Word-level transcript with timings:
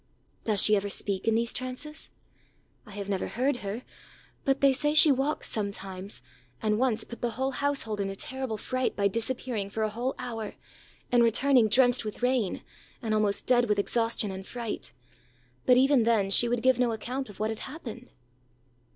ã 0.45 0.53
ãDoes 0.53 0.65
she 0.65 0.75
ever 0.75 0.89
speak 0.89 1.27
in 1.27 1.35
these 1.35 1.53
trances?ã 1.53 2.89
ãI 2.89 2.93
have 2.95 3.07
never 3.07 3.27
heard 3.27 3.57
her; 3.57 3.83
but 4.43 4.59
they 4.59 4.73
say 4.73 4.95
she 4.95 5.11
walks 5.11 5.47
sometimes, 5.47 6.23
and 6.59 6.79
once 6.79 7.03
put 7.03 7.21
the 7.21 7.29
whole 7.37 7.51
household 7.51 8.01
in 8.01 8.09
a 8.09 8.15
terrible 8.15 8.57
fright 8.57 8.95
by 8.95 9.07
disappearing 9.07 9.69
for 9.69 9.83
a 9.83 9.91
whole 9.91 10.15
hour, 10.17 10.55
and 11.11 11.23
returning 11.23 11.67
drenched 11.69 12.03
with 12.03 12.23
rain, 12.23 12.63
and 12.99 13.13
almost 13.13 13.45
dead 13.45 13.69
with 13.69 13.77
exhaustion 13.77 14.31
and 14.31 14.47
fright. 14.47 14.91
But 15.67 15.77
even 15.77 16.01
then 16.01 16.31
she 16.31 16.49
would 16.49 16.63
give 16.63 16.79
no 16.79 16.93
account 16.93 17.29
of 17.29 17.39
what 17.39 17.51
had 17.51 17.59
happened. 17.59 18.09